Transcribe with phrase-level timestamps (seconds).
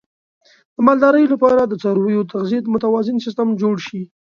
[0.75, 4.01] د مالدارۍ لپاره د څارویو د تغذیې متوازن سیستم جوړ شي.